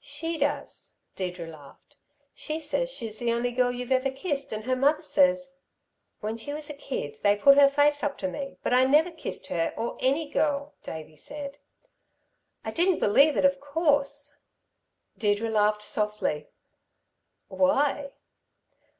[0.00, 1.96] "She does." Deirdre laughed.
[2.34, 4.52] "She says she's the only girl you've ever kissed.
[4.52, 5.58] And her mother says"
[6.20, 9.12] "When she was a kid, they put her face up to me; but I never
[9.12, 11.58] kissed her or any girl," Davey said.
[12.64, 14.38] "I didn't believe it, of course!"
[15.16, 16.48] Deirdre laughed softly.
[17.46, 18.14] "Why?"